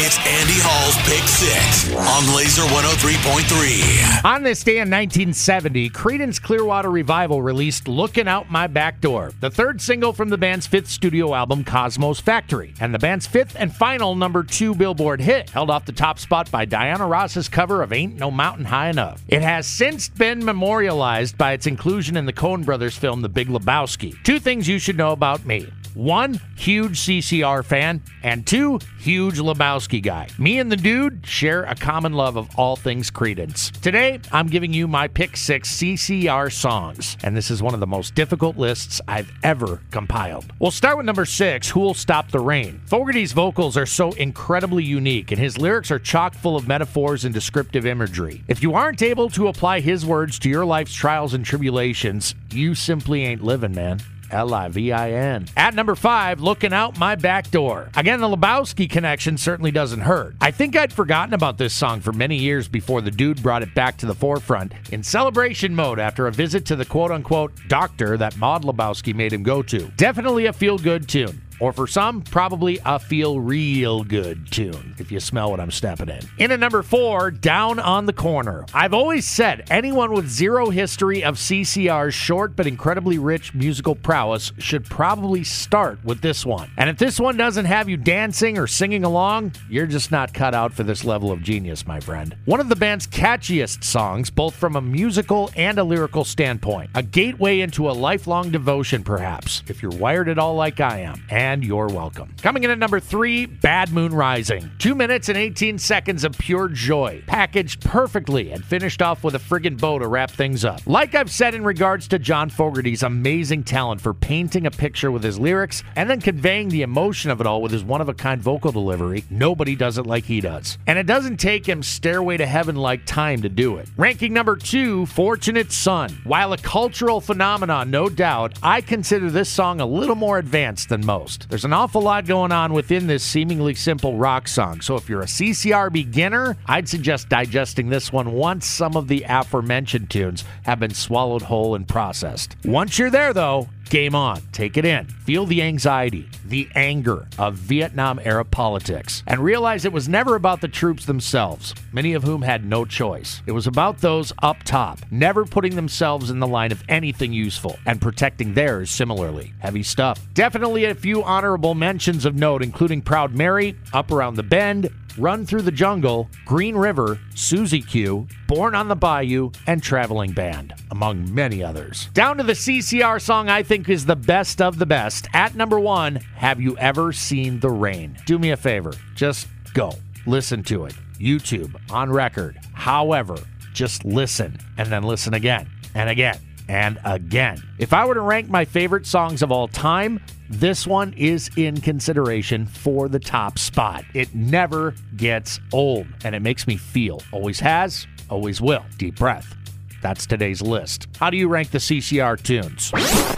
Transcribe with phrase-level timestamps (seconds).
[0.00, 4.24] It's Andy Hall's Pick Six on Laser 103.3.
[4.24, 9.50] On this day in 1970, Creedence Clearwater Revival released Looking Out My Back Door, the
[9.50, 13.74] third single from the band's fifth studio album, Cosmo's Factory, and the band's fifth and
[13.74, 17.92] final number two Billboard hit, held off the top spot by Diana Ross's cover of
[17.92, 19.20] Ain't No Mountain High Enough.
[19.26, 23.48] It has since been memorialized by its inclusion in the Coen brothers film The Big
[23.48, 24.14] Lebowski.
[24.22, 25.66] Two things you should know about me.
[25.94, 30.28] One, huge CCR fan, and two, huge Lebowski guy.
[30.38, 33.72] Me and the dude share a common love of all things Creedence.
[33.80, 37.86] Today, I'm giving you my pick six CCR songs, and this is one of the
[37.86, 40.52] most difficult lists I've ever compiled.
[40.58, 42.80] We'll start with number six, Who'll Stop the Rain.
[42.86, 47.32] Fogerty's vocals are so incredibly unique, and his lyrics are chock full of metaphors and
[47.32, 48.44] descriptive imagery.
[48.48, 52.74] If you aren't able to apply his words to your life's trials and tribulations, you
[52.74, 54.00] simply ain't living, man.
[54.30, 55.46] L I V I N.
[55.56, 57.90] At number five, looking out my back door.
[57.96, 60.36] Again, the Lebowski connection certainly doesn't hurt.
[60.40, 63.74] I think I'd forgotten about this song for many years before the dude brought it
[63.74, 68.16] back to the forefront in celebration mode after a visit to the quote unquote doctor
[68.16, 69.88] that Maud Lebowski made him go to.
[69.96, 71.40] Definitely a feel good tune.
[71.60, 76.08] Or for some, probably a feel real good tune, if you smell what I'm stepping
[76.08, 76.20] in.
[76.38, 78.64] In at number four, Down on the Corner.
[78.72, 84.52] I've always said anyone with zero history of CCR's short but incredibly rich musical prowess
[84.58, 86.70] should probably start with this one.
[86.76, 90.54] And if this one doesn't have you dancing or singing along, you're just not cut
[90.54, 92.36] out for this level of genius, my friend.
[92.44, 96.90] One of the band's catchiest songs, both from a musical and a lyrical standpoint.
[96.94, 101.24] A gateway into a lifelong devotion, perhaps, if you're wired at all like I am.
[101.30, 102.34] And and you're welcome.
[102.42, 104.70] Coming in at number three, Bad Moon Rising.
[104.78, 109.38] Two minutes and 18 seconds of pure joy, packaged perfectly and finished off with a
[109.38, 110.82] friggin' bow to wrap things up.
[110.84, 115.24] Like I've said in regards to John Fogerty's amazing talent for painting a picture with
[115.24, 118.14] his lyrics and then conveying the emotion of it all with his one of a
[118.14, 120.76] kind vocal delivery, nobody does it like he does.
[120.86, 123.88] And it doesn't take him Stairway to Heaven like time to do it.
[123.96, 126.10] Ranking number two, Fortunate Son.
[126.24, 131.06] While a cultural phenomenon, no doubt, I consider this song a little more advanced than
[131.06, 131.37] most.
[131.48, 134.80] There's an awful lot going on within this seemingly simple rock song.
[134.80, 139.24] So if you're a CCR beginner, I'd suggest digesting this one once some of the
[139.28, 142.56] aforementioned tunes have been swallowed whole and processed.
[142.64, 144.42] Once you're there, though, Game on.
[144.52, 145.06] Take it in.
[145.06, 150.60] Feel the anxiety, the anger of Vietnam era politics, and realize it was never about
[150.60, 153.40] the troops themselves, many of whom had no choice.
[153.46, 157.78] It was about those up top, never putting themselves in the line of anything useful
[157.86, 159.54] and protecting theirs similarly.
[159.60, 160.20] Heavy stuff.
[160.34, 165.46] Definitely a few honorable mentions of note, including Proud Mary, Up Around the Bend, Run
[165.46, 171.34] Through the Jungle, Green River, Susie Q, Born on the Bayou, and Traveling Band, among
[171.34, 172.08] many others.
[172.14, 175.28] Down to the CCR song I think is the best of the best.
[175.34, 178.16] At number one, Have You Ever Seen the Rain?
[178.24, 179.92] Do me a favor, just go.
[180.24, 180.94] Listen to it.
[181.20, 182.58] YouTube, on record.
[182.72, 183.36] However,
[183.74, 187.62] just listen and then listen again and again and again.
[187.78, 190.20] If I were to rank my favorite songs of all time,
[190.50, 194.04] this one is in consideration for the top spot.
[194.14, 197.22] It never gets old, and it makes me feel.
[197.32, 198.84] Always has, always will.
[198.96, 199.54] Deep breath.
[200.02, 201.08] That's today's list.
[201.18, 203.37] How do you rank the CCR tunes?